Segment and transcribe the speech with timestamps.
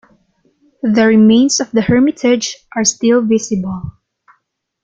[0.81, 3.97] The remains of the hermitage are still visible.